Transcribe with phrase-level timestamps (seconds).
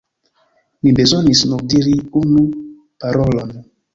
[0.85, 2.47] Mi bezonis nur diri unu
[3.05, 3.55] parolon.